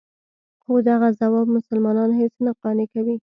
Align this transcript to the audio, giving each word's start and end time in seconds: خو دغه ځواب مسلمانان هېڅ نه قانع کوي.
خو 0.63 0.73
دغه 0.89 1.07
ځواب 1.19 1.47
مسلمانان 1.57 2.11
هېڅ 2.19 2.33
نه 2.45 2.51
قانع 2.61 2.85
کوي. 2.93 3.15